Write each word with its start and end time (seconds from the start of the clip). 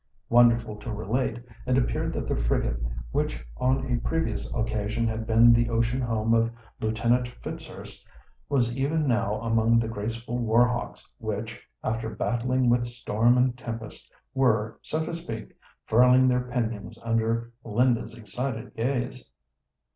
Wonderful 0.29 0.77
to 0.77 0.91
relate, 0.91 1.43
it 1.67 1.77
appeared 1.77 2.11
that 2.13 2.27
the 2.27 2.35
frigate 2.35 2.81
which 3.11 3.45
on 3.57 3.85
a 3.85 3.99
previous 3.99 4.51
occasion 4.51 5.07
had 5.07 5.27
been 5.27 5.53
the 5.53 5.69
ocean 5.69 6.01
home 6.01 6.33
of 6.33 6.49
Lieutenant 6.79 7.27
Fitzurse 7.27 8.03
was 8.49 8.75
even 8.75 9.07
now 9.07 9.39
among 9.41 9.77
the 9.77 9.87
graceful 9.87 10.39
war 10.39 10.67
hawks 10.67 11.07
which, 11.19 11.61
after 11.83 12.09
battling 12.09 12.67
with 12.67 12.87
storm 12.87 13.37
and 13.37 13.55
tempest, 13.55 14.11
were, 14.33 14.79
so 14.81 15.05
to 15.05 15.13
speak, 15.13 15.53
furling 15.85 16.27
their 16.27 16.41
pinions 16.49 16.97
under 17.03 17.53
Linda's 17.63 18.17
excited 18.17 18.73
gaze. 18.75 19.29